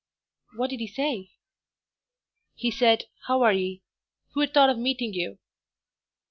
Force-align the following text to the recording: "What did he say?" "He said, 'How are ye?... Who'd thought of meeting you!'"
"What 0.55 0.71
did 0.71 0.79
he 0.79 0.87
say?" 0.87 1.29
"He 2.55 2.71
said, 2.71 3.05
'How 3.27 3.43
are 3.43 3.53
ye?... 3.53 3.83
Who'd 4.33 4.51
thought 4.51 4.71
of 4.71 4.79
meeting 4.79 5.13
you!'" 5.13 5.37